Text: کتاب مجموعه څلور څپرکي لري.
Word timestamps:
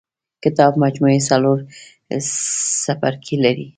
کتاب 0.43 0.73
مجموعه 0.83 1.19
څلور 1.29 1.57
څپرکي 2.89 3.35
لري. 3.45 3.67